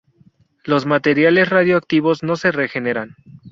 Los 0.63 0.87
materiales 0.87 1.49
radiactivos 1.49 2.23
no 2.23 2.35
se 2.35 2.51
regeneran. 2.51 3.15